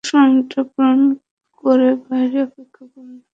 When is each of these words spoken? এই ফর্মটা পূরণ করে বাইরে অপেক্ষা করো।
এই 0.03 0.09
ফর্মটা 0.09 0.61
পূরণ 0.71 0.99
করে 1.63 1.89
বাইরে 2.05 2.39
অপেক্ষা 2.47 2.85
করো। 2.93 3.13